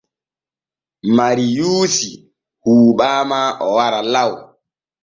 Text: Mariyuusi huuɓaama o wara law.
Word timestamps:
Mariyuusi 1.17 2.09
huuɓaama 2.63 3.39
o 3.65 3.65
wara 3.77 3.99
law. 4.13 4.31